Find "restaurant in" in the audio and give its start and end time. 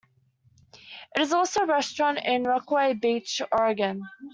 1.67-2.43